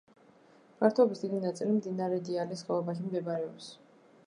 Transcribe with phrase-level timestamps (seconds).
[0.79, 3.69] ფართობის დიდი ნაწილი მდინარე დიიალის ხეობაში მდებარეობს.